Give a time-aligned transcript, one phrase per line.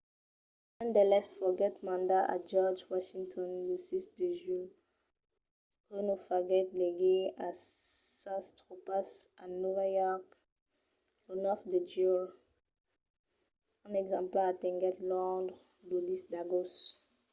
[0.81, 4.71] un d'eles foguèt mandat a george washington lo 6 de julh
[5.87, 7.47] que lo faguèt legir a
[8.21, 9.09] sas tropas
[9.43, 10.27] a nòva york
[11.25, 12.29] lo 9 de juilh.
[13.85, 16.83] un exemplar atenguèt londres lo 10 d'agost